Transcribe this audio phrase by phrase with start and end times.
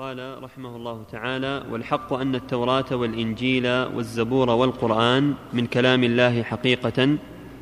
[0.00, 7.16] قال رحمه الله تعالى والحق أن التوراة والإنجيل والزبور والقرآن من كلام الله حقيقة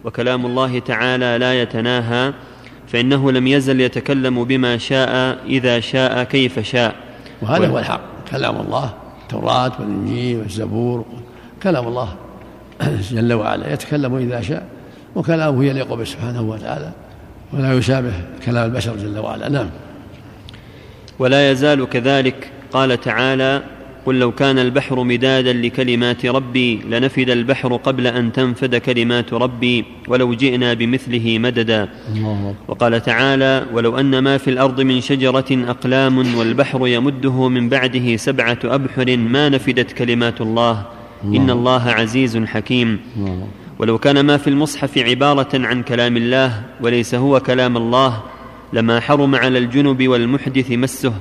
[0.05, 2.33] وكلام الله تعالى لا يتناهى
[2.89, 6.95] فإنه لم يزل يتكلم بما شاء إذا شاء كيف شاء.
[7.43, 8.01] وهذا هو الحق.
[8.31, 11.05] كلام الله التوراة والإنجيل والزبور
[11.63, 12.15] كلام الله
[13.11, 13.73] جل وعلا.
[13.73, 14.69] يتكلم إذا شاء
[15.17, 16.93] وكلامه يليق به سبحانه وتعالى
[17.53, 18.13] ولا يشابه
[18.47, 19.49] كلام البشر جل وعلا.
[19.49, 19.69] نعم.
[21.19, 22.51] ولا يزال كذلك.
[22.73, 23.63] قال تعالى
[24.07, 30.35] قل لو كان البحر مدادا لكلمات ربي لنفد البحر قبل أن تنفد كلمات ربي ولو
[30.35, 31.89] جئنا بمثله مددا.
[32.69, 38.59] وقال تعالى ولو أن ما في الأرض من شجرة أقلام والبحر يمده من بعده سبعة
[38.65, 40.83] أبحر ما نفدت كلمات الله,
[41.25, 43.01] إن الله عزيز حكيم.
[43.79, 48.23] ولو كان ما في المصحف عبارة عن كلام الله وليس هو كلام الله
[48.73, 51.13] لما حرم على الجنب والمحدث مسه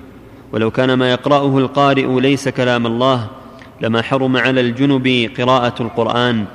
[0.53, 3.27] ولو كان ما يقرأه القارئ ليس كلام الله
[3.81, 6.45] لما حرم على الجنب قراءة القرآن.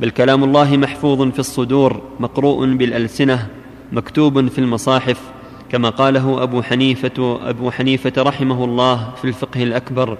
[0.00, 3.46] بل كلام الله محفوظ في الصدور مقروء بالألسنة
[3.92, 5.20] مكتوب في المصاحف
[5.70, 10.18] كما قاله أبو حنيفة أبو حنيفة رحمه الله في الفقه الأكبر.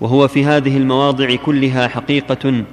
[0.00, 2.64] وهو في هذه المواضع كلها حقيقة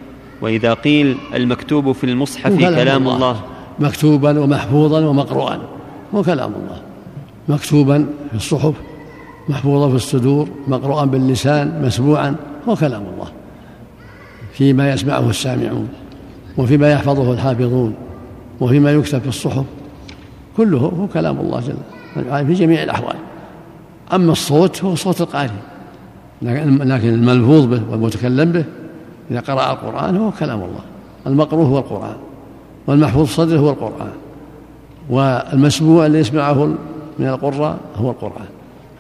[0.42, 3.42] وإذا قيل المكتوب في المصحف كلام الله, الله.
[3.80, 5.77] مكتوبا ومحفوظا ومقروءا.
[6.16, 6.82] هو كلام الله.
[7.50, 8.74] مكتوبا في الصحف
[9.50, 12.36] محفوظا في الصدور مقروءا باللسان مسموعا
[12.70, 13.28] هو كلام الله.
[14.54, 15.90] فيما يسمعه السامعون
[16.58, 17.94] وفيما يحفظه الحافظون
[18.60, 19.66] وفيما يكتب في الصحف
[20.58, 21.78] كله هو كلام الله جل
[22.30, 23.16] وعلا في جميع الأحوال.
[24.14, 25.50] أما الصوت هو صوت القارئ.
[26.42, 28.66] لكن الملفوظ به والمتكلم به
[29.32, 30.82] إذا قرأ القرآن هو كلام الله.
[31.28, 32.16] المقروء هو القرآن
[32.88, 34.12] والمحفوظ صدره هو القرآن.
[35.10, 36.66] والمسموع اللي يسمعه
[37.20, 38.48] من القراء هو القرآن.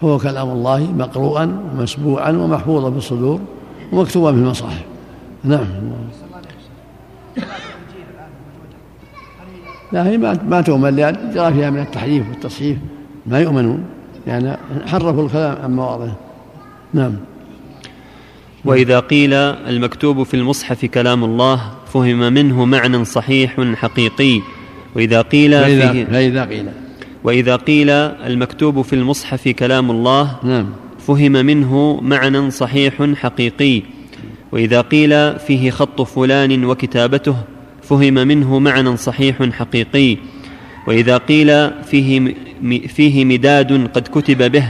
[0.03, 3.39] هو كلام الله مقروءا ومسموعا ومحفوظا في الصدور
[3.91, 4.83] ومكتوبا في المصاحف.
[5.43, 5.65] نعم.
[9.91, 12.77] لا هي ما ما تؤمن لأن جرى فيها من التحريف والتصحيف.
[13.25, 13.83] ما يؤمنون
[14.27, 14.57] يعني
[14.87, 16.15] حرفوا الكلام عن مواضعه.
[16.93, 17.13] نعم.
[18.65, 21.61] وإذا قيل المكتوب في المصحف كلام الله
[21.93, 24.41] فهم منه معنى صحيح حقيقي.
[24.97, 26.65] وإذا قيل فإذا, فيه فإذا قيل.
[27.23, 30.69] وإذا قيل المكتوب في المصحف كلام الله نعم.
[31.07, 33.81] فهم منه معنى صحيح حقيقي.
[34.51, 37.35] وإذا قيل فيه خط فلان وكتابته
[37.81, 40.17] فهم منه معنى صحيح حقيقي.
[40.87, 42.33] وإذا قيل فيه
[42.87, 44.65] فيه مداد قد كتب به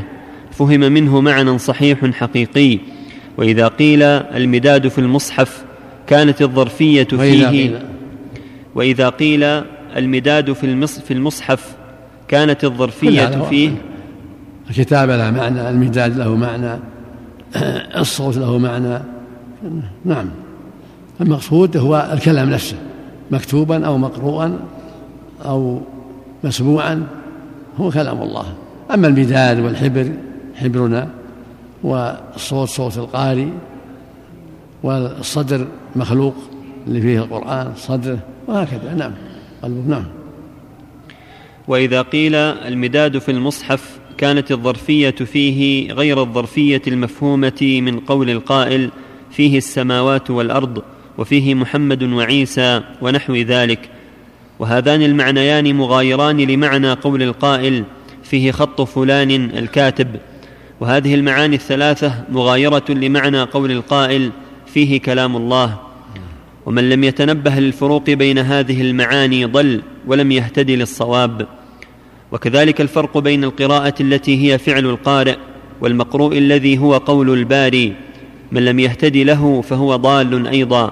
[0.51, 2.79] فهم منه معنى صحيح حقيقي.
[3.37, 5.63] وإذا قيل المداد في المصحف
[6.07, 7.79] كانت الظرفية فيه
[8.75, 9.61] وإذا قيل
[9.97, 11.75] المداد في المصحف
[12.27, 13.71] كانت الظرفية فيه؟
[14.69, 16.79] الكتابة له معنى المداد له معنى
[17.97, 18.99] الصوت له معنى.
[20.05, 20.29] نعم.
[21.21, 22.77] المقصود هو الكلام نفسه
[23.31, 24.59] مكتوبا أو مقروءا
[25.45, 25.81] أو
[26.43, 27.07] مسموعا
[27.77, 28.45] هو كلام الله.
[28.93, 30.11] أما المداد والحبر
[30.55, 31.07] حبرنا
[31.83, 33.47] والصوت صوت القارئ
[34.83, 36.35] والصدر مخلوق
[36.87, 38.93] اللي فيه القرآن صدره وهكذا.
[38.97, 39.11] نعم.
[39.67, 40.05] قلبه نعم.
[41.67, 48.89] وإذا قيل المداد في المصحف كانت الظرفية فيه غير الظرفية المفهومة من قول القائل
[49.31, 50.83] فيه السماوات والأرض
[51.17, 53.89] وفيه محمد وعيسى ونحو ذلك.
[54.59, 57.83] وهذان المعنيان مغايران لمعنى قول القائل
[58.23, 60.07] فيه خط فلان الكاتب.
[60.79, 64.31] وهذه المعاني الثلاثة مغايرة لمعنى قول القائل
[64.65, 65.86] فيه كلام الله.
[66.67, 71.47] ومن لم يتنبه للفروق بين هذه المعاني ضل ولم يهتدي للصواب.
[72.31, 75.35] وكذلك الفرق بين القراءة التي هي فعل القارئ
[75.81, 77.93] والمقروء الذي هو قول الباري.
[78.51, 80.91] من لم يهتدي له فهو ضال أيضا.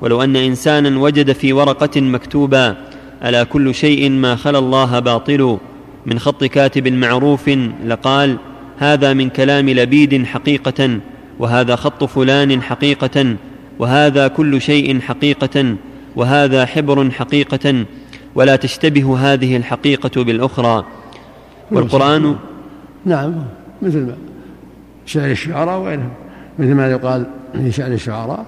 [0.00, 2.76] ولو أن إنسانا وجد في ورقة مكتوبا
[3.24, 5.58] ألا كل شيء ما خلا الله باطل؟
[6.06, 7.50] من خط كاتب معروف
[7.86, 8.36] لقال
[8.78, 11.00] هذا من كلام لبيد حقيقة
[11.38, 13.36] وهذا خط فلان حقيقة.
[13.78, 15.76] وهذا كل شيء حقيقة
[16.16, 17.84] وهذا حبر حقيقة
[18.34, 20.84] ولا تشتبه هذه الحقيقة بالأخرى.
[21.70, 22.36] والقرآن
[23.04, 23.34] نعم
[23.82, 24.16] مثل ما
[25.06, 26.10] شعر الشعراء وغيرهم.
[26.58, 28.46] مثل ما يقال في شعر الشعراء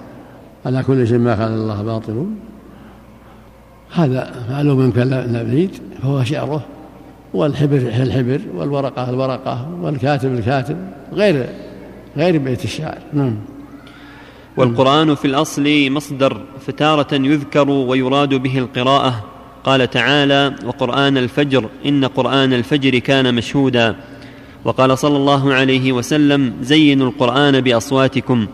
[0.65, 2.25] على كل شيء ما قال الله باطل.
[3.93, 5.69] هذا معلوم من النبيد
[6.01, 6.65] فهو شعره
[7.33, 10.77] والحبر الحبر والورقة الورقة والكاتب الكاتب
[11.13, 11.45] غير
[12.17, 13.35] غير بيت الشعر نعم.
[14.57, 19.25] والقرآن في الأصل مصدر فتارة يذكر ويراد به القراءة.
[19.63, 23.95] قال تعالى وقرآن الفجر إن قرآن الفجر كان مشهودا.
[24.65, 28.47] وقال صلى الله عليه وسلم زينوا القرآن بأصواتكم.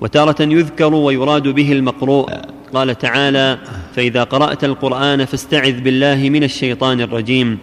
[0.00, 2.30] وتارة يذكر ويراد به المقروء.
[2.74, 3.58] قال تعالى
[3.94, 7.58] فإذا قرأت القرآن فاستعذ بالله من الشيطان الرجيم.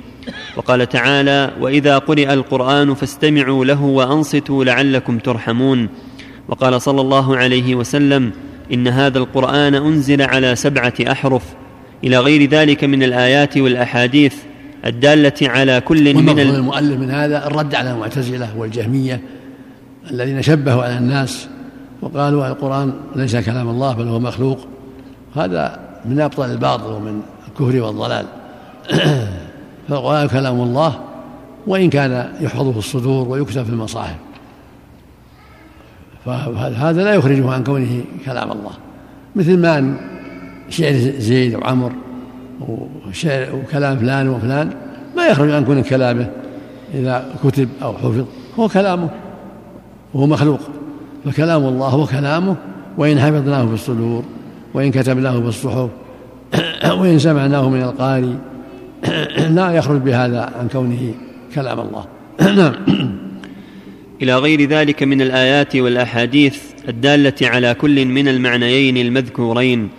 [0.57, 5.89] وقال تعالى وإذا قرئ القرآن فاستمعوا له وأنصتوا لعلكم ترحمون.
[6.53, 8.31] وقال صلى الله عليه وسلم
[8.73, 11.43] إن هذا القرآن أنزل على سبعة أحرف
[12.03, 14.35] إلى غير ذلك من الآيات والأحاديث
[14.85, 19.21] الدالة على كل من المؤلف من هذا الرد على المعتزلة والجهمية
[20.11, 21.47] الذين شبهوا على الناس
[22.01, 24.59] وقالوا القرآن ليس كلام الله بل هو مخلوق.
[25.35, 28.25] هذا من أبطل الباطل ومن الكفر والضلال.
[29.89, 30.99] فالقرآن كلام الله
[31.67, 34.15] وإن كان يحفظ في الصدور ويكتب في المصاحف.
[36.25, 38.71] فهذا لا يخرجه عن كونه كلام الله.
[39.35, 39.95] مثل ما
[40.69, 41.91] شعر زيد وعمر
[43.07, 44.69] وشعر وكلام فلان وفلان
[45.17, 46.29] ما يخرج عن كون كلامه
[46.93, 48.25] إذا كتب أو حفظ.
[48.59, 49.09] هو كلامه
[50.13, 50.59] وهو مخلوق.
[51.25, 52.55] فكلام الله هو كلامه
[52.97, 54.23] وإن حفظناه في الصدور
[54.73, 55.89] وإن كتبناه في الصحف
[56.99, 58.37] وإن سمعناه من القاري
[59.57, 61.13] لا يخرج بهذا عن كونه
[61.55, 62.05] كلام الله.
[62.57, 63.22] نعم.
[64.23, 66.57] إلى غير ذلك من الآيات والأحاديث
[66.89, 69.89] الدالة على كل من المعنيين المذكورين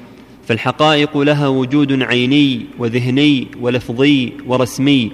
[0.48, 5.12] فالحقائق لها وجود عيني وذهني ولفظي ورسمي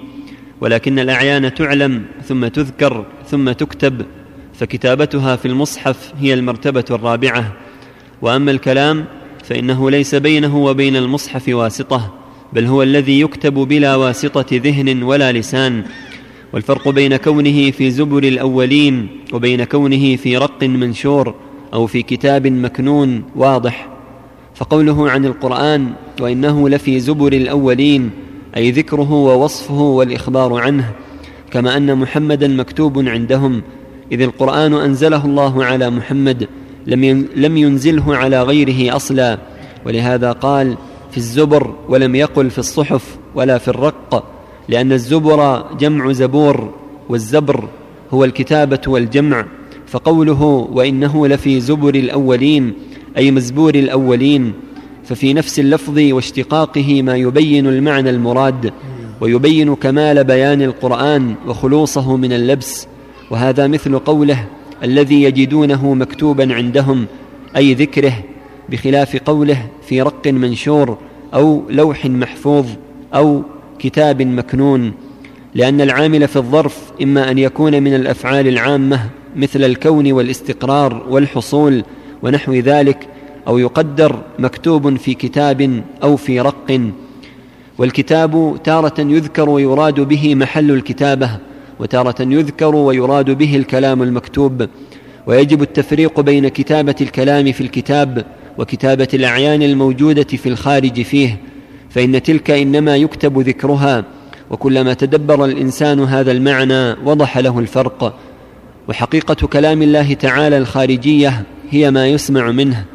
[0.61, 4.05] ولكن الأعيان تعلم ثم تذكر ثم تكتب
[4.53, 7.53] فكتابتها في المصحف هي المرتبة الرابعة.
[8.21, 9.05] وأما الكلام
[9.43, 12.13] فإنه ليس بينه وبين المصحف واسطة
[12.53, 15.83] بل هو الذي يكتب بلا واسطة ذهن ولا لسان.
[16.53, 21.35] والفرق بين كونه في زبر الأولين وبين كونه في رق منشور
[21.73, 23.87] أو في كتاب مكنون واضح.
[24.55, 28.09] فقوله عن القرآن وإنه لفي زبر الأولين
[28.57, 30.91] أي ذكره ووصفه والإخبار عنه
[31.51, 33.61] كما أن محمدا مكتوب عندهم
[34.11, 36.47] إذ القرآن أنزله الله على محمد
[37.35, 39.37] لم ينزله على غيره أصلا.
[39.85, 40.77] ولهذا قال
[41.11, 44.40] في الزبر ولم يقل في الصحف ولا في الرق.
[44.71, 46.73] لأن الزبر جمع زبور
[47.09, 47.67] والزبر
[48.13, 49.45] هو الكتابة والجمع
[49.87, 52.73] فقوله وإنه لفي زبر الأولين
[53.17, 54.53] أي مزبور الأولين
[55.03, 58.73] ففي نفس اللفظ واشتقاقه ما يبين المعنى المراد
[59.21, 62.87] ويبين كمال بيان القرآن وخلوصه من اللبس
[63.31, 64.47] وهذا مثل قوله
[64.83, 67.05] الذي يجدونه مكتوبا عندهم
[67.55, 68.13] أي ذكره
[68.69, 70.97] بخلاف قوله في رق منشور
[71.33, 72.65] أو لوح محفوظ
[73.15, 73.43] أو
[73.81, 74.93] كتاب مكنون
[75.55, 81.83] لأن العامل في الظرف إما أن يكون من الأفعال العامة مثل الكون والاستقرار والحصول
[82.23, 83.07] ونحو ذلك
[83.47, 86.91] أو يقدر مكتوب في كتاب أو في رق.
[87.77, 91.29] والكتاب تارة يذكر ويراد به محل الكتابة
[91.79, 94.67] وتارة يذكر ويراد به الكلام المكتوب.
[95.27, 98.25] ويجب التفريق بين كتابة الكلام في الكتاب
[98.57, 101.50] وكتابة الأعيان الموجودة في الخارج فيه.
[101.93, 104.03] فإن تلك إنما يكتب ذكرها
[104.49, 108.19] وكلما تدبر الإنسان هذا المعنى وضح له الفرق.
[108.89, 112.85] وحقيقة كلام الله تعالى الخارجية هي ما يسمع منه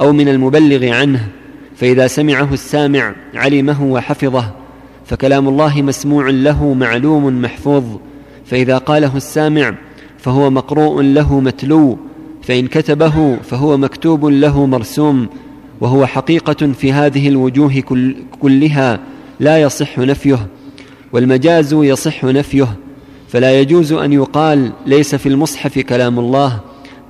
[0.00, 1.28] أو من المبلغ عنه
[1.76, 4.50] فإذا سمعه السامع علمه وحفظه
[5.04, 7.84] فكلام الله مسموع له معلوم محفوظ.
[8.46, 9.74] فإذا قاله السامع
[10.18, 11.98] فهو مقروء له متلو
[12.42, 15.28] فإن كتبه فهو مكتوب له مرسوم.
[15.80, 19.00] وهو حقيقة في هذه الوجوه كل كلها
[19.40, 20.46] لا يصح نفيه
[21.12, 22.68] والمجاز يصح نفيه
[23.28, 26.60] فلا يجوز أن يقال ليس في المصحف كلام الله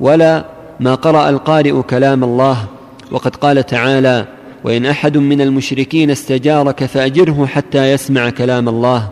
[0.00, 0.44] ولا
[0.80, 2.64] ما قرأ القارئ كلام الله.
[3.10, 4.26] وقد قال تعالى
[4.64, 9.08] وإن أحد من المشركين استجارك فأجره حتى يسمع كلام الله.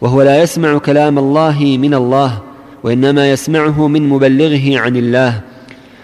[0.00, 2.38] وهو لا يسمع كلام الله من الله
[2.82, 5.40] وإنما يسمعه من مبلغه عن الله.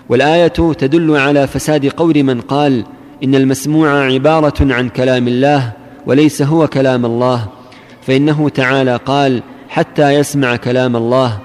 [0.09, 0.49] والآية
[0.79, 2.85] تدل على فساد قول من قال
[3.25, 5.73] إن المسموع عبارة عن كلام الله
[6.07, 7.47] وليس هو كلام الله
[8.03, 11.39] فإنه تعالى قال حتى يسمع كلام الله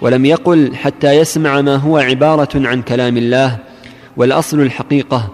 [0.00, 3.58] ولم يقل حتى يسمع ما هو عبارة عن كلام الله
[4.16, 5.28] والأصل الحقيقة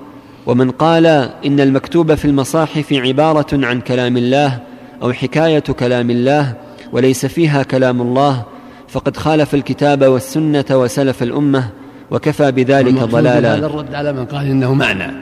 [0.47, 1.06] ومن قال
[1.47, 4.61] إن المكتوب في المصاحف عبارة عن كلام الله
[5.02, 6.54] أو حكاية كلام الله
[6.92, 8.42] وليس فيها كلام الله
[8.88, 11.68] فقد خالف الكتاب والسنة وسلف الأمة
[12.10, 13.54] وكفى بذلك ضلالا.
[13.54, 15.12] هذا الرد على من قال إنه معنى.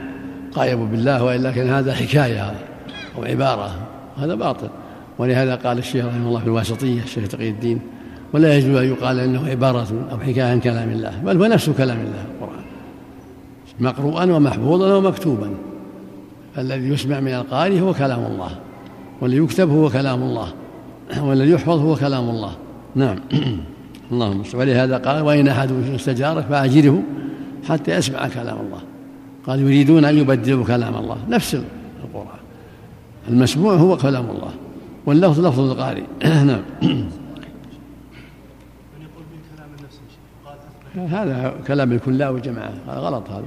[0.54, 2.54] قايم بالله وإلا كان هذا حكاية
[3.18, 3.70] أو عبارة.
[4.18, 4.68] هذا باطل.
[5.18, 7.80] ولهذا قال الشيخ رحمه الله في الواسطية الشيخ تقي الدين
[8.32, 11.98] ولا يجوز أن يقال إنه عبارة أو حكاية عن كلام الله بل هو نفس كلام
[12.00, 12.64] الله القرآن.
[13.80, 15.50] مقروءا ومحفوظا ومكتوبا.
[16.58, 18.50] الذي يسمع من القارئ هو كلام الله
[19.20, 20.48] والذي يكتب هو كلام الله
[21.20, 22.52] والذي يحفظ هو كلام الله.
[22.94, 23.18] نعم.
[24.14, 27.02] اللهم ولهذا قال وإن أحد استجارك فأجره
[27.68, 28.82] حتى يسمع كلام الله.
[29.46, 31.18] قال يريدون أن يبدلوا كلام الله.
[31.28, 31.54] نفس
[32.04, 32.38] القرآن.
[33.28, 34.50] المسموع هو كلام الله.
[35.06, 36.02] واللفظ لفظ القارئ.
[36.50, 36.62] نعم.
[40.94, 42.72] هذا كلام الكلاء والجماعة.
[42.88, 43.44] هذا غلط هذا.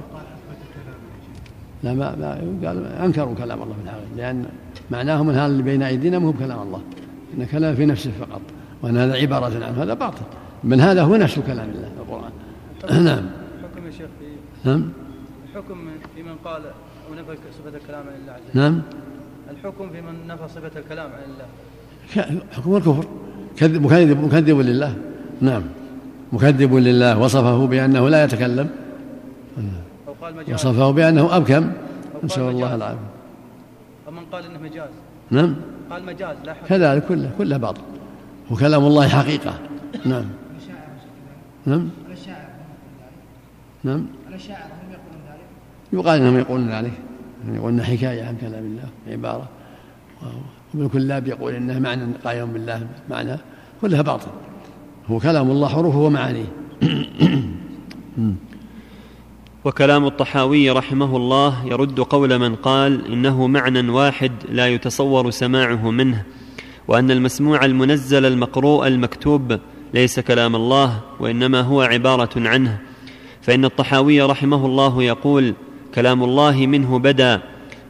[1.82, 4.06] لا ما, ما قال أنكروا كلام الله في الحقيقة.
[4.16, 4.44] لأن
[4.90, 6.80] معناه من هذا اللي بين أيدينا مو بكلام الله.
[7.38, 8.40] إن كلام في نفسه فقط.
[8.82, 10.22] وإن هذا عبارة عنه هذا باطل.
[10.64, 12.32] بل هذا هو نفس كلام الله في القران
[13.04, 13.24] نعم.
[13.58, 14.88] الحكم يا شيخ في نعم.
[15.50, 15.76] الحكم
[16.14, 16.62] في من قال
[17.08, 18.60] أو نفى صفة الكلام عن الله عز وجل.
[18.60, 18.82] نعم.
[19.50, 22.42] الحكم في من نفى صفة الكلام عن الله.
[22.52, 23.04] حكم الكفر.
[23.56, 24.94] كذب مكذب مكذب لله.
[25.40, 25.62] نعم.
[26.32, 27.18] مكذب لله.
[27.18, 28.68] وصفه بأنه لا يتكلم.
[30.52, 31.72] وصفه بأنه أبكم.
[32.24, 32.98] نسأل الله العافية.
[34.08, 34.90] ومن قال إنه مجاز.
[35.30, 35.54] نعم.
[35.90, 37.80] قال مجاز لا حقيقة كذلك كله كله باطل.
[38.50, 39.54] وكلام الله حقيقة.
[40.04, 40.24] نعم.
[41.66, 41.88] نعم.
[43.84, 44.06] نعم.
[45.92, 46.92] يقال إنهم يقولون ذلك.
[47.48, 49.48] يقولون حكاية عن كلام الله عبارة.
[50.74, 53.36] وابن كلاب يقول إنه معنى قائم بالله معنى
[53.80, 54.30] كلها باطل.
[55.10, 56.44] هو كلام الله حروفه ومعانيه
[59.64, 66.24] وكلام الطحاوي رحمه الله يرد قول من قال إنه معنى واحد لا يتصور سماعه منه
[66.88, 69.58] وأن المسموع المنزل المقروء المكتوب
[69.94, 72.78] ليس كلام الله وإنما هو عبارة عنه.
[73.42, 75.54] فإن الطحاوي رحمه الله يقول
[75.94, 77.40] كلام الله منه بدا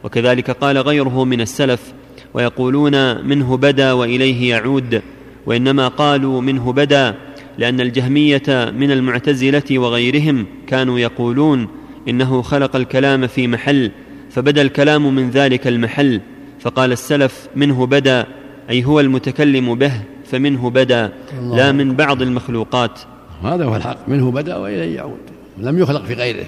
[0.03, 1.93] وكذلك قال غيره من السلف
[2.33, 5.01] ويقولون منه بدا وإليه يعود
[5.45, 7.15] وإنما قالوا منه بدا
[7.57, 11.67] لأن الجهمية من المعتزلة وغيرهم كانوا يقولون
[12.09, 13.91] إنه خلق الكلام في محل
[14.29, 16.21] فبدا الكلام من ذلك المحل
[16.59, 18.25] فقال السلف منه بدا
[18.69, 19.91] أي هو المتكلم به.
[20.31, 22.99] فمنه بدا لا من بعض المخلوقات.
[23.43, 23.97] هذا هو الحق.
[24.09, 25.19] منه بدا وإليه يعود.
[25.57, 26.45] لم يخلق في غيره.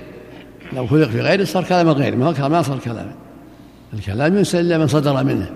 [0.73, 3.13] لو خلق في غيره صار كلام غيره ما صار كلاما
[3.93, 5.50] الكلام ينسى إلا من صدر منه.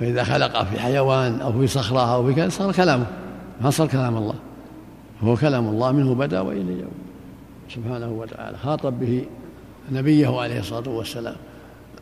[0.00, 3.06] فإذا خلق في حيوان أو في صخرة أو في كذا صار كلامه.
[3.60, 4.34] ما صار كلام الله.
[5.22, 5.92] هو كلام الله.
[5.92, 7.06] منه بدا وإليه يعود.
[7.74, 8.56] سبحانه وتعالى.
[8.58, 9.24] خاطب به
[9.92, 11.36] نبيه عليه الصلاة والسلام.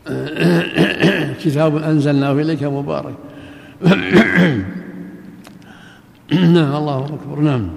[1.43, 3.15] كتاب أنزلناه إليك مبارك.
[6.31, 7.69] نعم الله أكبر نعم.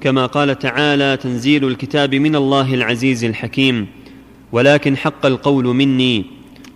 [0.00, 3.86] كما قال تعالى تنزيل الكتاب من الله العزيز الحكيم
[4.52, 6.24] ولكن حق القول مني.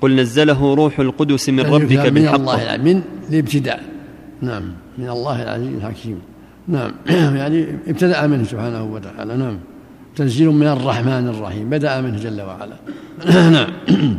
[0.01, 3.83] قل نزله روح القدس من ربك بالحق من الله من الابتداء.
[4.43, 6.19] نعم من الله العزيز الحكيم.
[6.69, 6.93] نعم
[7.41, 9.59] يعني ابتدأ منه سبحانه وتعالى نعم.
[10.17, 12.77] تنزيل من الرحمن الرحيم بدأ منه جل وعلا.
[13.57, 13.71] نعم.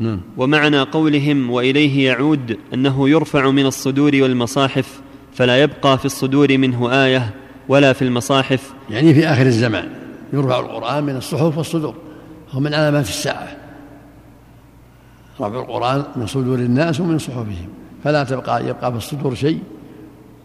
[0.00, 0.20] نعم.
[0.36, 5.03] ومعنى قولهم وإليه يعود أنه يرفع من الصدور والمصاحف
[5.34, 7.34] فلا يبقى في الصدور منه آية
[7.68, 8.72] ولا في المصاحف.
[8.90, 9.88] يعني في آخر الزمان
[10.32, 11.94] يرفع القرآن من الصحف والصدور
[12.50, 13.56] هو من علامات الساعة.
[15.40, 17.68] رفع القرآن من صدور الناس ومن صحفهم
[18.04, 19.58] فلا تبقى يبقى في الصدور شيء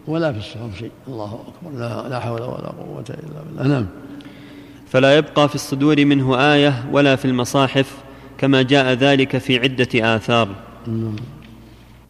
[0.06, 0.90] ولا في الصحف شيء.
[1.08, 3.74] الله أكبر لا, لا حول ولا قوة إلا بالله.
[3.74, 3.86] نعم.
[4.88, 7.94] فلا يبقى في الصدور منه آية ولا في المصاحف
[8.38, 10.48] كما جاء ذلك في عدة آثار.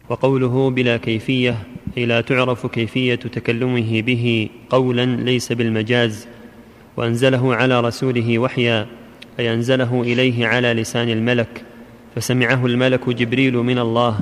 [0.09, 1.57] وقوله بلا كيفية
[1.97, 6.27] أي لا تعرف كيفية تكلمه به قولا ليس بالمجاز
[6.97, 8.87] وأنزله على رسوله وحيا
[9.39, 11.63] أي أنزله إليه على لسان الملك
[12.15, 14.19] فسمعه الملك جبريل من الله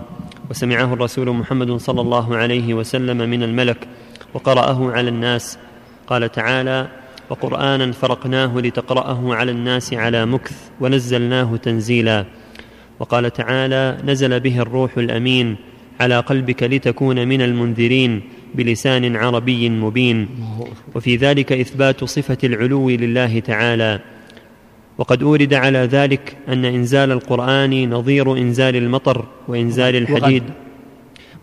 [0.49, 3.87] وسمعه الرسول محمد صلى الله عليه وسلم من الملك
[4.33, 5.57] وقرأه على الناس.
[6.07, 6.87] قال تعالى
[7.29, 12.25] وقرانا فرقناه لتقرأه على الناس على مكث ونزلناه تنزيلا.
[12.99, 15.55] وقال تعالى نزل به الروح الأمين
[15.99, 18.21] على قلبك لتكون من المنذرين
[18.55, 20.27] بلسان عربي مبين.
[20.95, 23.99] وفي ذلك إثبات صفة العلو لله تعالى.
[24.97, 30.43] وقد أورد على ذلك أن إنزال القرآن نظير إنزال المطر وإنزال الحديد.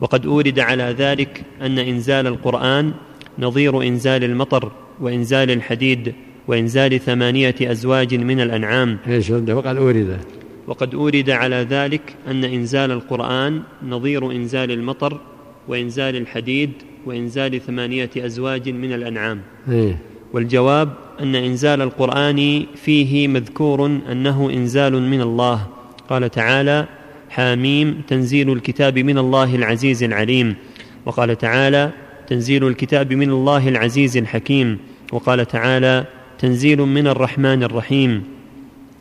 [0.01, 2.93] وقد أورد على ذلك أن إنزال القرآن
[3.39, 6.15] نظير إنزال المطر وإنزال الحديد
[6.49, 8.99] وإنزال ثمانية أزواج من الأنعام.
[9.09, 10.21] إيش وقد أورد.
[10.67, 15.21] وقد أورد على ذلك أن إنزال القرآن نظير إنزال المطر
[15.69, 16.71] وإنزال الحديد
[17.07, 19.41] وإنزال ثمانية أزواج من الأنعام.
[19.69, 19.99] إيه؟
[20.33, 25.67] والجواب أن إنزال القرآن فيه مذكور أنه إنزال من الله.
[26.09, 26.87] قال تعالى
[27.31, 30.55] حاميم تنزيل الكتاب من الله العزيز العليم.
[31.07, 31.91] وقال تعالى
[32.27, 34.79] تنزيل الكتاب من الله العزيز الحكيم.
[35.13, 36.05] وقال تعالى
[36.39, 38.36] تنزيل من الرحمن الرحيم.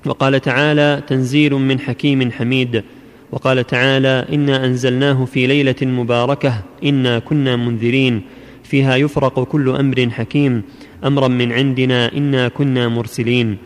[0.05, 2.83] وقال تعالى تنزيل من حكيم حميد.
[3.31, 8.21] وقال تعالى إنا أنزلناه في ليلة مباركة إنا كنا منذرين
[8.63, 10.63] فيها يفرق كل أمر حكيم
[11.03, 13.57] أمرا من عندنا إنا كنا مرسلين.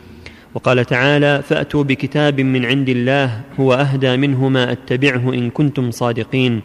[0.55, 6.61] وقال تعالى فأتوا بكتاب من عند الله هو أهدى منهما أتبعه إن كنتم صادقين.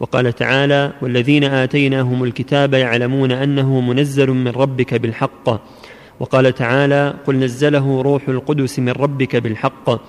[0.00, 5.77] وقال تعالى والذين آتيناهم الكتاب يعلمون أنه منزل من ربك بالحق.
[6.20, 10.00] وقال تعالى قل نزله روح القدس من ربك بالحق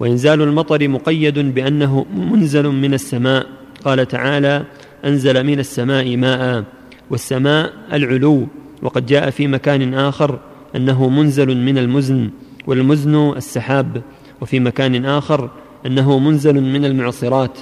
[0.00, 3.46] وإنزال المطر مقيد بأنه منزل من السماء
[3.84, 4.64] قال تعالى
[5.04, 6.64] أنزل من السماء ماء
[7.10, 8.46] والسماء العلو
[8.82, 10.38] وقد جاء في مكان آخر
[10.76, 12.30] أنه منزل من المزن
[12.66, 14.02] والمزن السحاب
[14.40, 15.50] وفي مكان آخر
[15.86, 17.58] أنه منزل من المعصرات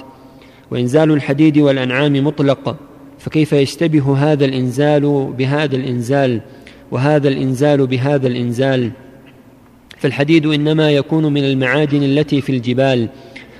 [0.71, 2.75] وإنزال الحديد والأنعام مطلق
[3.19, 6.41] فكيف يشتبه هذا الإنزال بهذا الإنزال
[6.95, 8.91] وهذا الإنزال بهذا الإنزال.
[9.97, 13.09] فالحديد إنما يكون من المعادن التي في الجبال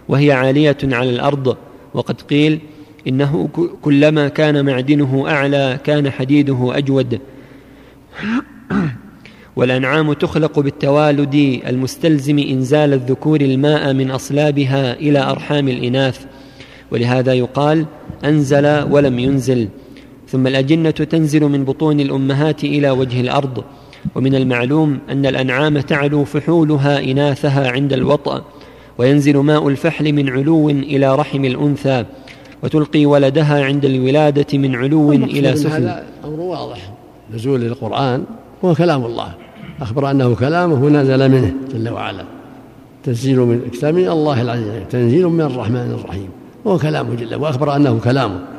[0.10, 1.58] وهي عالية على الأرض.
[1.94, 2.60] وقد قيل
[3.08, 3.50] إنه
[3.82, 7.20] كلما كان معدنه أعلى كان حديده أجود.
[9.56, 16.26] والأنعام تخلق بالتوالد المستلزم إنزال الذكور الماء من أصلابها إلى أرحام الإناث.
[16.92, 17.86] ولهذا يقال
[18.26, 19.68] أنزل ولم ينزل.
[20.36, 23.64] ثم الأجنة تنزل من بطون الأمهات إلى وجه الأرض.
[24.16, 28.44] ومن المعلوم أن الأنعام تعلو فحولها إناثها عند الوطأ
[28.98, 32.06] وينزل ماء الفحل من علو إلى رحم الأنثى
[32.64, 36.94] وتلقي ولدها عند الولادة من علو إلى سفل هذا أمر واضح.
[37.34, 38.24] نزول القرآن
[38.66, 39.34] هو كلام الله.
[39.82, 42.26] أخبر أنه كلامه نزل منه جل وعلا.
[43.04, 46.30] تنزيل من كتاب الله العزيز تنزيل من الرحمن الرحيم.
[46.66, 48.55] وهو كلامه جل وأخبر أنه كلامه.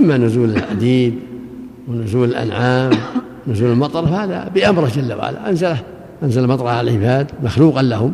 [0.00, 1.14] أما نزول الحديد
[1.88, 2.90] ونزول الأنعام
[3.48, 5.50] نزول المطر فهذا بأمره جل وعلا.
[5.50, 5.78] أنزله
[6.22, 8.12] أنزل المطر على العباد مخلوقا لهم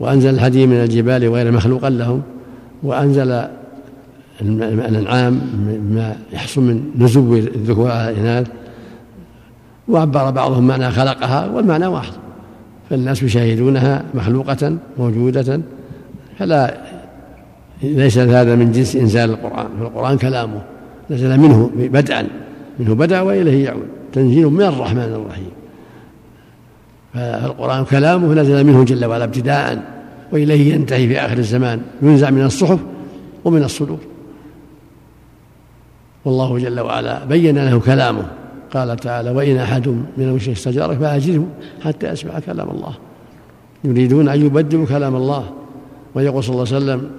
[0.00, 2.22] وأنزل الحديد من الجبال غير مخلوقا لهم
[2.82, 3.44] وأنزل
[4.42, 5.40] الأنعام
[5.90, 8.46] ما يحصل من نزو الذكور على الإناث
[9.88, 12.12] وعبر بعضهم معنى خلقها والمعنى واحد.
[12.90, 15.60] فالناس يشاهدونها مخلوقة موجودة
[16.38, 16.74] فلا
[17.82, 20.60] ليس هذا من جنس إنزال القرآن فالقرآن كلامه.
[21.10, 22.26] نزل منه بدءا
[22.78, 23.88] منه بدأ وإليه يعود.
[24.12, 25.50] تنزيل من الرحمن الرحيم.
[27.14, 29.82] فالقرآن كلامه نزل منه جل وعلا ابتداء
[30.32, 31.80] وإليه ينتهي في آخر الزمان.
[32.02, 32.78] ينزع من الصحف
[33.44, 33.98] ومن الصدور.
[36.24, 38.26] والله جل وعلا بين له كلامه.
[38.74, 41.46] قال تعالى وإن أحد من المشركين استجارك فأجره
[41.84, 42.94] حتى يسمع كلام الله.
[43.84, 45.50] يريدون أن يبدلوا كلام الله.
[46.14, 47.10] ويقول صلى الله عليه وسلم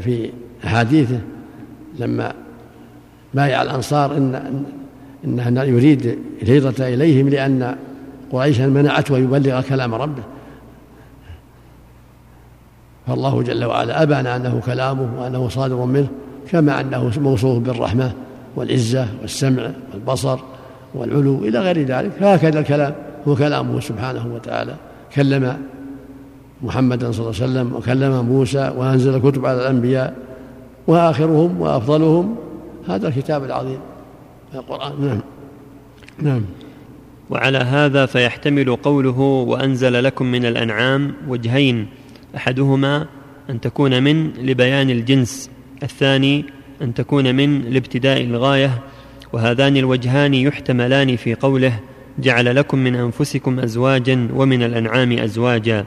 [0.00, 0.30] في
[0.64, 1.20] أحاديثه
[1.98, 2.32] لما
[3.34, 4.64] بايع الأنصار إن
[5.24, 7.76] إنه يريد الهجرة إليهم لأن
[8.32, 10.22] قريشا منعته أن يبلغ كلام ربه.
[13.06, 16.08] فالله جل وعلا أبان أنه كلامه وأنه صادر منه
[16.50, 18.12] كما أنه موصوف بالرحمة
[18.56, 20.38] والعزة والسمع والبصر
[20.94, 22.10] والعلو إلى غير ذلك.
[22.20, 22.94] فهكذا الكلام
[23.28, 24.74] هو كلامه سبحانه وتعالى.
[25.14, 25.56] كلم
[26.62, 30.14] محمدا صلى الله عليه وسلم وكلم موسى وأنزل الكتب على الأنبياء
[30.86, 32.36] وآخرهم وأفضلهم
[32.88, 33.80] هذا الكتاب العظيم
[34.54, 35.06] القرآن.
[35.06, 35.20] نعم.
[36.18, 36.44] نعم.
[37.30, 41.86] وعلى هذا فيحتمل قوله وأنزل لكم من الأنعام وجهين
[42.36, 43.06] أحدهما
[43.50, 45.50] أن تكون من لبيان الجنس
[45.82, 46.44] الثاني
[46.82, 48.82] أن تكون من لابتداء الغاية
[49.32, 51.80] وهذان الوجهان يحتملان في قوله
[52.18, 55.84] جعل لكم من أنفسكم أزواجا ومن الأنعام أزواجا.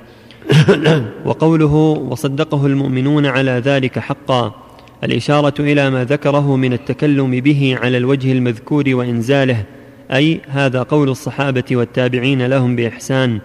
[1.26, 1.74] وقوله
[2.10, 4.61] وصدقه المؤمنون على ذلك حقا
[5.04, 9.64] الإشارة إلى ما ذكره من التكلم به على الوجه المذكور وإنزاله
[10.12, 13.40] أي هذا قول الصحابة والتابعين لهم بإحسان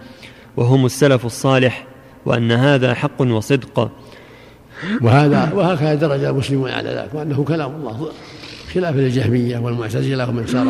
[0.57, 1.87] وهم السلف الصالح
[2.25, 3.91] وأن هذا حق وصدق.
[5.01, 8.09] وهذا وهكذا درج المسلمون على ذلك وأنه كلام الله
[8.73, 10.67] خلاف الجهميه والمعتزلة ومن سار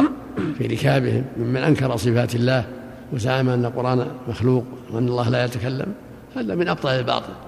[0.57, 2.65] في ركابهم ممن أنكر صفات الله
[3.13, 5.93] وزعم أن القرآن مخلوق وأن الله لا يتكلم
[6.35, 7.46] هذا من أبطال الباطل.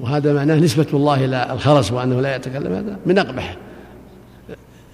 [0.00, 2.72] وهذا معناه نسبة الله إلى الخرس وأنه لا يتكلم.
[2.72, 3.56] هذا من أقبح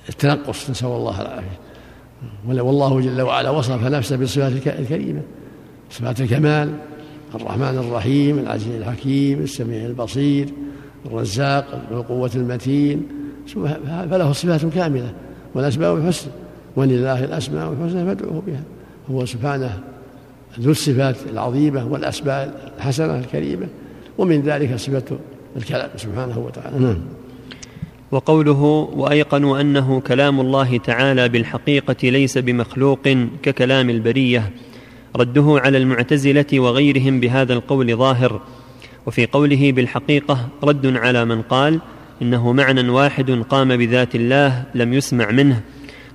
[0.08, 1.58] التنقص نسأل الله العافية.
[2.48, 5.22] والله جل وعلا وصف نفسه بالصفات الكريمة.
[5.90, 6.72] صفات الكمال
[7.34, 10.48] الرحمن الرحيم العزيز الحكيم السميع البصير
[11.06, 13.08] الرزاق ذو القوة المتين.
[14.10, 15.12] فله صفات كاملة
[15.54, 16.32] والأسماء الحسنى
[16.76, 18.62] ولله الأسماء الحسنى فادعوه بها.
[19.10, 19.80] هو سبحانه
[20.60, 23.66] ذو الصفات العظيمة والأسماء الحسنة الكريمة.
[24.18, 25.18] ومن ذلك صفة
[25.56, 26.78] الكلام سبحانه وتعالى.
[26.78, 26.98] نعم.
[28.10, 28.62] وقوله
[28.96, 33.08] وايقنوا أنه كلام الله تعالى بالحقيقة ليس بمخلوق
[33.42, 34.50] ككلام البرية
[35.16, 38.40] رده على المعتزلة وغيرهم بهذا القول ظاهر.
[39.06, 41.80] وفي قوله بالحقيقة رد على من قال
[42.22, 45.60] إنه معنى واحد قام بذات الله لم يسمع منه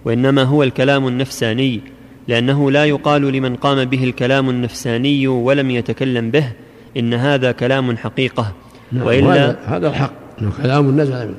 [0.06, 1.82] وإنما هو الكلام النفساني
[2.28, 6.52] لأنه لا يقال لمن قام به الكلام النفساني ولم يتكلم به
[6.98, 8.54] إن هذا كلام حقيقة.
[8.92, 10.14] نعم وإلا هذا الحق.
[10.42, 11.38] إنه كلام نزل منه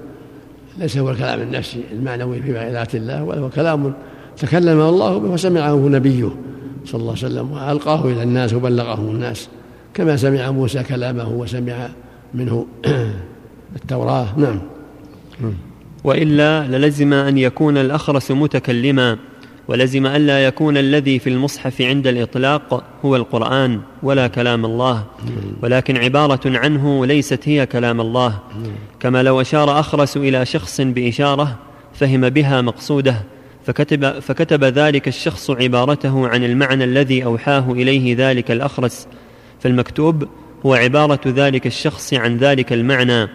[0.79, 3.95] ليس هو الكلام النفسي المعنوي في ذات الله بل هو كلام
[4.37, 6.31] تكلم الله به وسمعه نبيه
[6.85, 9.49] صلى الله عليه وسلم وألقاه إلى الناس وبلغه الناس.
[9.95, 11.89] كما سمع موسى كلامه وسمع
[12.35, 12.67] منه
[13.77, 14.39] التوراة.
[14.39, 14.61] نعم.
[16.05, 19.19] وإلا للزم أن يكون الأخرس متكلما.
[19.69, 25.05] ولزم الا يكون الذي في المصحف عند الإطلاق هو القرآن ولا كلام الله.
[25.63, 28.39] ولكن عبارة عنه ليست هي كلام الله.
[29.01, 31.57] كما لو أشار أخرس إلى شخص بإشارة
[31.95, 33.23] فهم بها مقصوده
[33.67, 39.07] فكتب, فكتب ذلك الشخص عبارته عن المعنى الذي أوحاه إليه ذلك الأخرس.
[39.61, 40.29] فالمكتوب
[40.67, 43.29] هو عبارة ذلك الشخص عن ذلك المعنى.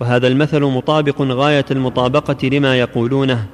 [0.00, 3.46] وهذا المثل مطابق غاية المطابقة لما يقولونه.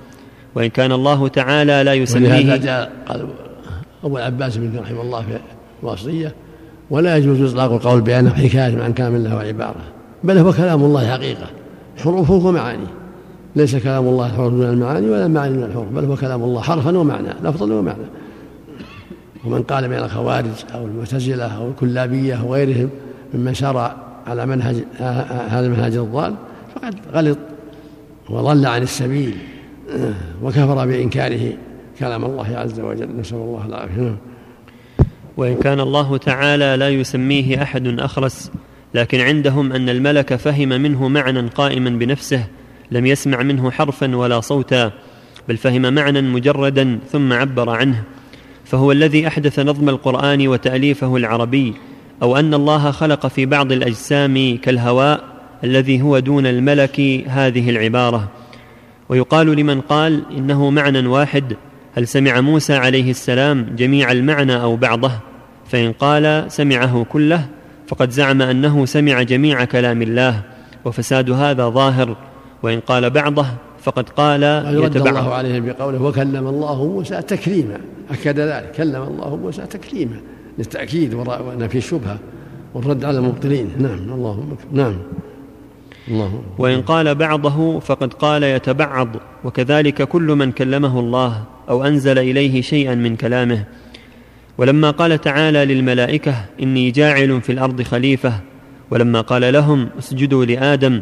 [0.54, 2.56] وإن كان الله تعالى لا يسميه.
[2.56, 3.26] جاء قال
[4.04, 5.38] أبو العباس بن رحمه الله في
[5.82, 6.34] الوصية
[6.90, 9.80] ولا يجوز إطلاق القول بأنه حكاية عن كامل له عبارة
[10.24, 11.46] بل هو كلام الله حقيقة
[11.96, 12.86] حروفه ومعاني
[13.56, 16.98] ليس كلام الله حروف من المعاني ولا المعاني من الحروف بل هو كلام الله حرفا
[16.98, 18.04] ومعنى لفظا ومعنى.
[19.44, 22.90] ومن قال من الخوارج أو المعتزلة أو الكلابية وغيرهم
[23.34, 24.76] ممن سار على منهج
[25.48, 26.34] هذا المنهج الضال
[26.74, 27.38] فقد غلط
[28.30, 29.36] وضل عن السبيل.
[30.42, 31.52] وكفر بإنكاره
[31.98, 33.08] كلام الله عز وجل.
[33.20, 34.16] نسأل الله العافية.
[35.36, 38.50] وإن كان الله تعالى لا يسميه أحد أخرس
[38.94, 42.44] لكن عندهم أن الملك فهم منه معنى قائما بنفسه
[42.90, 44.92] لم يسمع منه حرفا ولا صوتا
[45.48, 48.02] بل فهم معنى مجردا ثم عبر عنه.
[48.64, 51.74] فهو الذي أحدث نظم القرآن وتأليفه العربي
[52.22, 55.24] أو أن الله خلق في بعض الأجسام كالهواء
[55.64, 58.28] الذي هو دون الملك هذه العبارة.
[59.10, 61.56] ويقال لمن قال إنه معنى واحد
[61.94, 65.12] هل سمع موسى عليه السلام جميع المعنى أو بعضه؟
[65.66, 67.46] فإن قال سمعه كله
[67.86, 70.42] فقد زعم أنه سمع جميع كلام الله
[70.84, 72.16] وفساد هذا ظاهر.
[72.62, 73.46] وإن قال بعضه
[73.82, 74.42] فقد قال
[74.84, 77.78] يتبع الله عليه بقوله وكلم الله موسى تكليما
[78.10, 80.16] أكد ذلك كلم الله موسى تكليما
[80.58, 82.18] للتأكيد ونفي الشبهه
[82.74, 83.70] والرد على المبطلين.
[83.78, 84.96] نعم اللهم نعم.
[86.58, 89.08] وإن قال بعضه فقد قال يتبعض
[89.44, 93.64] وكذلك كل من كلمه الله أو أنزل إليه شيئا من كلامه.
[94.58, 98.32] ولما قال تعالى للملائكة إني جاعل في الأرض خليفة
[98.90, 101.00] ولما قال لهم اسجدوا لآدم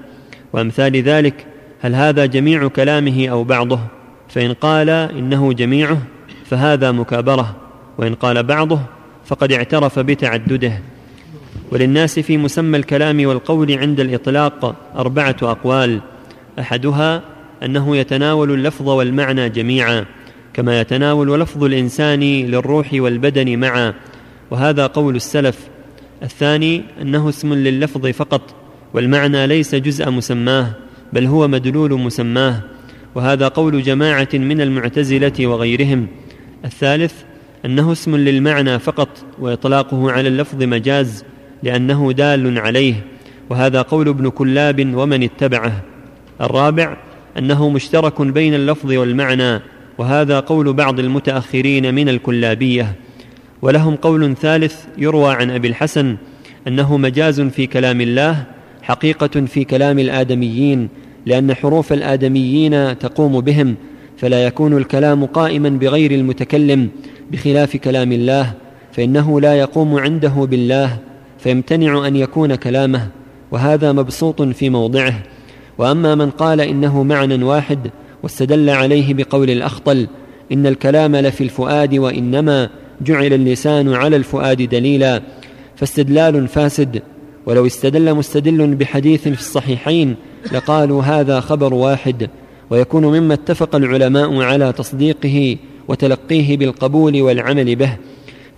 [0.53, 1.47] وأمثال ذلك
[1.81, 3.81] هل هذا جميع كلامه أو بعضه؟
[4.29, 5.99] فإن قال إنه جميعه
[6.45, 7.57] فهذا مكابرة.
[7.99, 8.81] وإن قال بعضه
[9.25, 10.81] فقد اعترف بتعدده.
[11.73, 16.01] وللناس في مسمى الكلام والقول عند الإطلاق أربعة أقوال.
[16.59, 17.23] أحدها
[17.63, 20.05] أنه يتناول اللفظ والمعنى جميعا
[20.55, 23.95] كما يتناول لفظ الإنسان للروح والبدن معا
[24.51, 25.59] وهذا قول السلف.
[26.23, 28.55] الثاني أنه اسم لللفظ فقط
[28.95, 30.71] والمعنى ليس جزء مسماه
[31.13, 32.61] بل هو مدلول مسماه
[33.15, 36.07] وهذا قول جماعة من المعتزلة وغيرهم.
[36.65, 37.15] الثالث
[37.65, 41.25] أنه اسم للمعنى فقط وإطلاقه على اللفظ مجاز
[41.63, 42.95] لأنه دال عليه
[43.51, 45.83] وهذا قول ابن كلاب ومن اتبعه.
[46.41, 46.97] الرابع
[47.39, 49.61] أنه مشترك بين اللفظ والمعنى
[49.99, 52.95] وهذا قول بعض المتأخرين من الكلابية.
[53.63, 56.17] ولهم قول ثالث يروى عن أبي الحسن
[56.69, 58.45] أنه مجاز في كلام الله
[58.83, 60.89] حقيقة في كلام الآدميين
[61.27, 63.75] لأن حروف الآدميين تقوم بهم
[64.17, 66.89] فلا يكون الكلام قائما بغير المتكلم
[67.31, 68.53] بخلاف كلام الله
[68.93, 70.99] فإنه لا يقوم عنده بالله.
[71.39, 73.09] فيمتنع أن يكون كلامه
[73.51, 75.23] وهذا مبسوط في موضعه.
[75.79, 77.91] وأما من قال إنه معنى واحد
[78.23, 80.07] واستدل عليه بقول الأخطل
[80.53, 82.71] إن الكلام لفي الفؤاد وإنما
[83.01, 85.23] جعل اللسان على الفؤاد دليلا
[85.77, 87.03] فاستدلال فاسد.
[87.47, 90.17] ولو استدل مستدل بحديث في الصحيحين
[90.53, 92.31] لقالوا هذا خبر واحد.
[92.71, 95.57] ويكون مما اتفق العلماء على تصديقه
[95.89, 97.97] وتلقيه بالقبول والعمل به.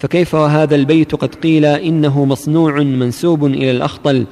[0.00, 4.26] فكيف وهذا البيت قد قيل إنه مصنوع منسوب إلى الأخطل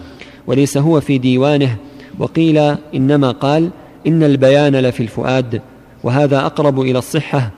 [0.46, 1.76] وليس هو في ديوانه؟
[2.18, 2.58] وقيل
[2.94, 3.70] إنما قال
[4.06, 5.62] إن البيان لفي الفؤاد
[6.04, 7.50] وهذا أقرب إلى الصحة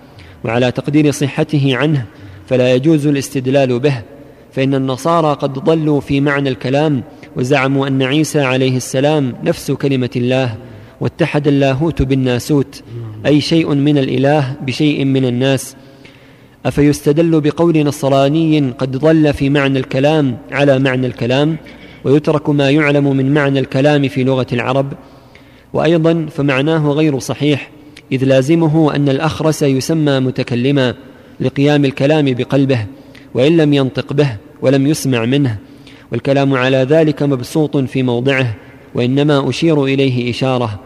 [0.45, 2.05] وعلى تقدير صحته عنه
[2.47, 4.03] فلا يجوز الاستدلال به
[4.53, 7.03] فإن النصارى قد ضلوا في معنى الكلام
[7.37, 10.57] وزعموا أن عيسى عليه السلام نفس كلمة الله
[11.01, 12.83] واتحد اللاهوت بالناسوت
[13.27, 15.77] أي شيء من الإله بشيء من الناس
[16.67, 21.57] أفيستدل بقول نصراني قد ضل في معنى الكلام على معنى الكلام
[22.05, 24.93] ويترك ما يعلم من معنى الكلام في لغة العرب.
[25.73, 27.71] وأيضا فمعناه غير صحيح
[28.13, 30.95] إذ لازمه أن الأخرس يسمى متكلما
[31.41, 32.87] لقيام الكلام بقلبه
[33.35, 35.57] وإن لم ينطق به ولم يسمع منه.
[36.13, 38.55] والكلام على ذلك مبسوط في موضعه
[38.95, 40.81] وإنما أشير إليه إشارة.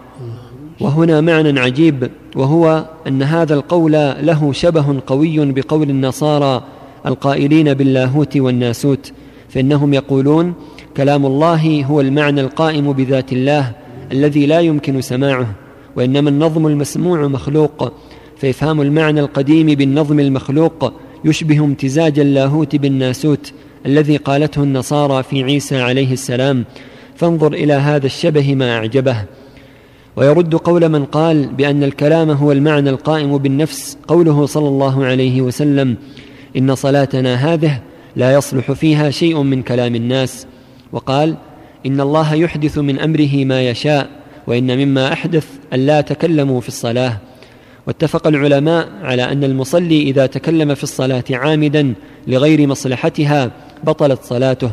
[0.80, 6.62] وهنا معنى عجيب وهو أن هذا القول له شبه قوي بقول النصارى
[7.06, 9.12] القائلين باللاهوت والناسوت
[9.48, 10.54] فإنهم يقولون
[10.96, 13.72] كلام الله هو المعنى القائم بذات الله
[14.12, 15.54] الذي لا يمكن سماعه
[15.96, 17.92] وإنما النظم المسموع مخلوق
[18.36, 20.92] فإفهام المعنى القديم بالنظم المخلوق
[21.24, 23.52] يشبه امتزاج اللاهوت بالناسوت
[23.86, 26.64] الذي قالته النصارى في عيسى عليه السلام.
[27.16, 29.24] فانظر إلى هذا الشبه ما أعجبه.
[30.16, 35.96] ويرد قول من قال بأن الكلام هو المعنى القائم بالنفس قوله صلى الله عليه وسلم
[36.56, 37.80] إن صلاتنا هذه
[38.16, 40.46] لا يصلح فيها شيء من كلام الناس
[40.92, 41.36] وقال
[41.86, 44.10] إن الله يحدث من أمره ما يشاء
[44.46, 47.18] وإن مما أحدث أن لا تكلموا في الصلاة
[47.86, 51.94] واتفق العلماء على أن المصلي إذا تكلم في الصلاة عامدا
[52.26, 53.50] لغير مصلحتها
[53.84, 54.70] بطلت صلاته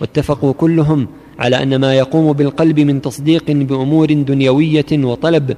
[0.00, 5.56] واتفقوا كلهم على أن ما يقوم بالقلب من تصديق بأمور دنيوية وطلب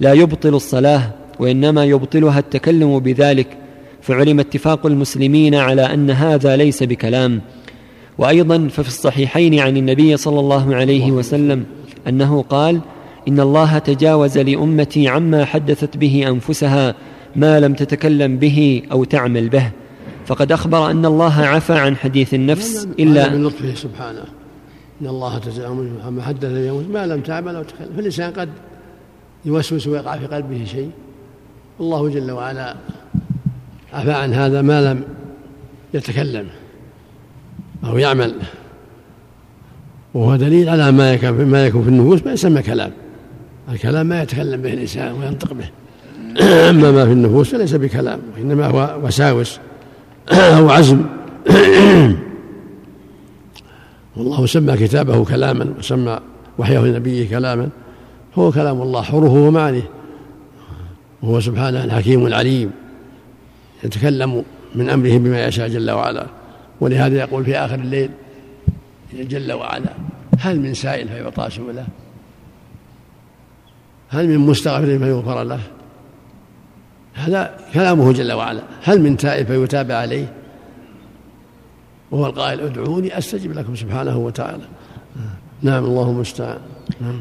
[0.00, 1.10] لا يبطل الصلاة
[1.40, 3.48] وإنما يبطلها التكلم بذلك
[4.02, 7.40] فعلم اتفاق المسلمين على أن هذا ليس بكلام.
[8.18, 11.64] وأيضا ففي الصحيحين عن النبي صلى الله عليه وسلم
[12.08, 12.80] أنه قال
[13.28, 16.94] إن الله تجاوز لأمتي عما حدثت به أنفسها
[17.36, 19.70] ما لم تتكلم به أو تعمل به.
[20.26, 24.45] فقد أخبر أن الله عفى عن حديث النفس إلا من لطفه سبحانه.
[25.00, 27.88] إن الله تجاوز عما حدث به ما لم تعمل أو تكلم.
[27.96, 28.48] فالإنسان قد
[29.44, 30.90] يوسوس ويقع في قلبه شيء.
[31.80, 32.74] الله جل وعلا
[33.92, 35.02] عفى عن هذا ما لم
[35.94, 36.46] يتكلم
[37.84, 38.34] أو يعمل.
[40.14, 42.90] وهو دليل على ما ما يكون في النفوس ما يسمى كلام.
[43.72, 45.70] الكلام ما يتكلم به الإنسان وينطق به.
[46.70, 49.58] أما ما في النفوس فليس بكلام وإنما هو وساوس.
[50.58, 51.06] أو عزم.
[54.16, 56.20] والله سمى كتابه كلاما وسمى
[56.58, 57.68] وحيه لنبيه كلاما.
[58.34, 59.90] هو كلام الله حروفه ومعانيه
[61.22, 62.70] وهو سبحانه الحكيم العليم
[63.84, 66.26] يتكلم من أمره بما يشاء جل وعلا.
[66.80, 68.10] ولهذا يقول في آخر الليل
[69.12, 69.90] جل وعلا
[70.38, 71.86] هل من سائل فيعطى سؤله؟
[74.08, 75.60] هل من مستغفر فيغفر له؟
[77.14, 78.62] هذا كلامه جل وعلا.
[78.82, 80.32] هل من تائب فيتاب عليه؟
[82.10, 84.62] وهو القائل ادعوني أستجب لكم سبحانه وتعالى.
[85.62, 86.58] نعم الله المستعان.
[87.00, 87.20] نعم.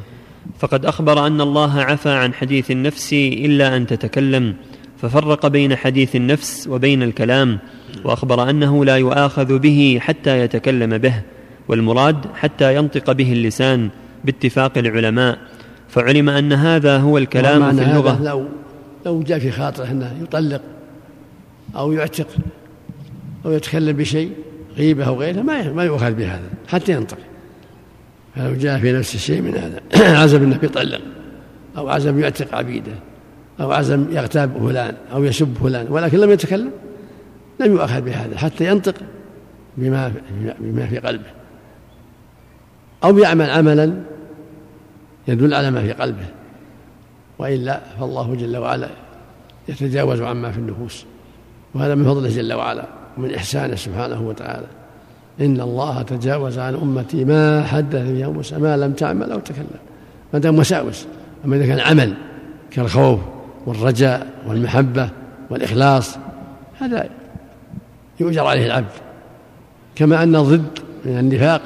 [0.60, 4.56] فقد أخبر أن الله عفى عن حديث النفس إلا أن تتكلم
[4.98, 7.60] ففرق بين حديث النفس وبين الكلام
[8.04, 11.22] وأخبر أنه لا يؤاخذ به حتى يتكلم به
[11.68, 13.90] والمراد حتى ينطق به اللسان
[14.26, 15.38] باتفاق العلماء
[15.90, 18.24] فعلم أن هذا هو الكلام في اللغة.
[18.24, 18.46] لو
[19.06, 20.62] لو جاء في خاطره إنه يطلق
[21.76, 22.28] أو يعتق
[23.46, 24.32] أو يتكلم بشيء
[24.78, 27.18] غيبة أو غيرها ما ما يؤخذ بهذا حتى ينطق.
[28.36, 29.82] فلو جاء في نفس الشيء من هذا.
[30.22, 31.02] عزم إنه يطلق
[31.78, 32.92] أو عزم يعتق عبيدة
[33.60, 36.72] أو عزم يغتاب فلان أو يسب فلان ولكن لم يتكلم
[37.60, 38.96] لم يؤخذ بهذا حتى ينطق
[39.78, 40.12] بما
[40.60, 41.32] بما في قلبه.
[43.04, 44.02] أو يعمل عملا
[45.28, 46.26] يدل على ما في قلبه.
[47.40, 48.90] وإلا فالله جل وعلا
[49.70, 51.06] يتجاوز عما في النفوس
[51.74, 53.05] وهذا من فضله جل وعلا.
[53.18, 54.68] ومن إحسانه سبحانه وتعالى.
[55.42, 59.68] إن الله تجاوز عن أمتي ما حدث بها موسى ما لم تعمل أو تكلم.
[60.34, 61.06] ما دام وساوس
[61.46, 62.14] أما إذا كان عمل
[62.72, 63.20] كالخوف
[63.66, 65.10] والرجاء والمحبة
[65.50, 66.18] والإخلاص
[66.80, 67.10] هذا
[68.20, 68.92] يؤجر عليه العبد.
[69.96, 71.62] كما أن ضد من النفاق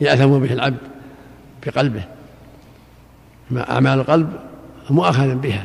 [0.00, 0.78] يأثم به العبد
[1.62, 2.04] في قلبه
[3.56, 4.28] أعمال القلب
[4.90, 5.62] مؤاخذا بها.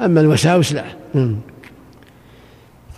[0.00, 0.84] أما الوساوس لا.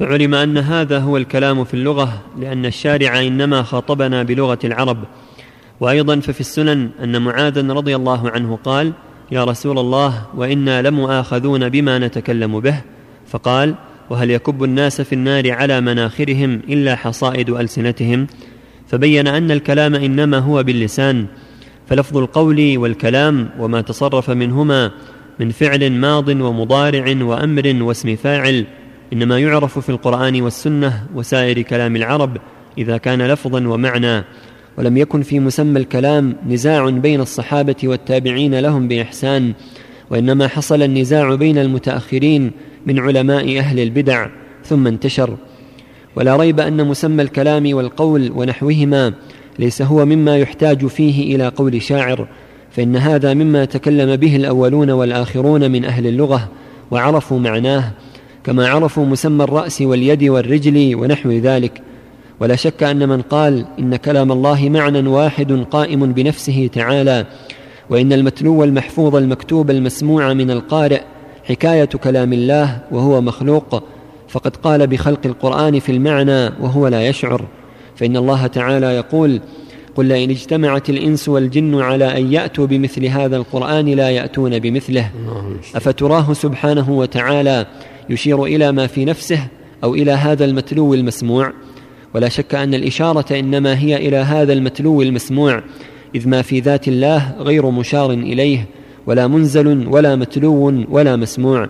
[0.01, 4.99] فعلم أن هذا هو الكلام في اللغة لأن الشارع إنما خاطبنا بلغة العرب.
[5.81, 8.93] وأيضا ففي السنن أن معاذا رضي الله عنه قال
[9.33, 12.75] يا رسول الله وإنا لمؤاخذون بما نتكلم به.
[13.27, 13.75] فقال
[14.11, 18.27] وهل يكب الناس في النار على مناخرهم إلا حصائد ألسنتهم؟
[18.89, 21.27] فبين أن الكلام إنما هو باللسان.
[21.87, 24.91] فلفظ القول والكلام وما تصرف منهما
[25.41, 28.67] من فعل ماض ومضارع وأمر واسم فاعل
[29.13, 32.37] إنما يعرف في القرآن والسنة وسائر كلام العرب
[32.79, 34.25] إذا كان لفظا ومعنى
[34.79, 39.53] ولم يكن في مسمى الكلام نزاع بين الصحابة والتابعين لهم بإحسان
[40.11, 42.51] وإنما حصل النزاع بين المتأخرين
[42.87, 44.27] من علماء أهل البدع
[44.65, 45.37] ثم انتشر.
[46.17, 49.13] ولا ريب أن مسمى الكلام والقول ونحوهما
[49.59, 52.29] ليس هو مما يحتاج فيه إلى قول شاعر
[52.71, 56.49] فإن هذا مما تكلم به الأولون والآخرون من أهل اللغة
[56.91, 57.93] وعرفوا معناه
[58.45, 61.83] كما عرفوا مسمى الرأس واليد والرجل ونحو ذلك.
[62.41, 67.27] ولا شك أن من قال إن كلام الله معنى واحد قائم بنفسه تعالى
[67.91, 71.01] وإن المتلو المحفوظ المكتوب المسموع من القارئ
[71.45, 73.83] حكاية كلام الله وهو مخلوق.
[74.29, 77.45] فقد قال بخلق القرآن في المعنى وهو لا يشعر.
[77.97, 79.41] فإن الله تعالى يقول
[79.95, 85.11] قل لئن اجتمعت الإنس والجن على أن يأتوا بمثل هذا القرآن لا يأتون بمثله
[85.75, 87.67] أفتراه سبحانه وتعالى؟
[88.11, 89.47] يشير إلى ما في نفسه
[89.85, 91.53] أو إلى هذا المتلو المسموع.
[92.15, 95.63] ولا شك أن الإشارة إنما هي إلى هذا المتلو المسموع
[96.15, 98.67] إذ ما في ذات الله غير مشار إليه
[99.07, 101.69] ولا منزل ولا متلو ولا مسموع.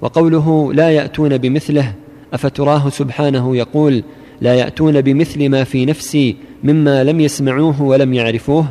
[0.00, 1.94] وقوله لا يأتون بمثله
[2.32, 4.02] أفتراه سبحانه يقول
[4.40, 8.66] لا يأتون بمثل ما في نفسي مما لم يسمعوه ولم يعرفوه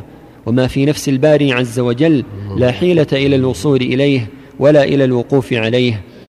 [0.46, 2.24] وما في نفس الباري عز وجل
[2.56, 4.28] لا حيلة إلى الوصول إليه
[4.58, 6.00] ولا إلى الوقوف عليه.